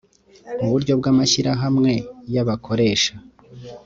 [0.63, 1.91] uburyo bw amashyirahamwe
[2.33, 3.13] y abakoresha